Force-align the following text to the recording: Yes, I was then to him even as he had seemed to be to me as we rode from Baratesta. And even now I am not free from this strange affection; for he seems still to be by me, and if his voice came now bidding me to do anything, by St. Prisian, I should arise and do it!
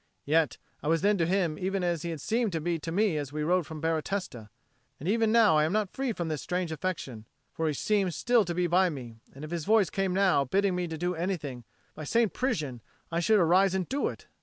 Yes, 0.25 0.57
I 0.81 0.87
was 0.87 1.03
then 1.03 1.19
to 1.19 1.27
him 1.27 1.59
even 1.59 1.83
as 1.83 2.01
he 2.01 2.09
had 2.09 2.19
seemed 2.19 2.51
to 2.53 2.59
be 2.59 2.79
to 2.79 2.91
me 2.91 3.17
as 3.17 3.31
we 3.31 3.43
rode 3.43 3.67
from 3.67 3.79
Baratesta. 3.79 4.49
And 4.99 5.07
even 5.07 5.31
now 5.31 5.59
I 5.59 5.63
am 5.63 5.71
not 5.71 5.91
free 5.93 6.11
from 6.11 6.27
this 6.27 6.41
strange 6.41 6.71
affection; 6.71 7.27
for 7.53 7.67
he 7.67 7.73
seems 7.75 8.15
still 8.15 8.43
to 8.45 8.55
be 8.55 8.65
by 8.65 8.89
me, 8.89 9.17
and 9.35 9.45
if 9.45 9.51
his 9.51 9.63
voice 9.65 9.91
came 9.91 10.15
now 10.15 10.43
bidding 10.43 10.73
me 10.75 10.87
to 10.87 10.97
do 10.97 11.13
anything, 11.13 11.65
by 11.93 12.05
St. 12.05 12.33
Prisian, 12.33 12.81
I 13.11 13.19
should 13.19 13.37
arise 13.37 13.75
and 13.75 13.87
do 13.87 14.07
it! 14.07 14.25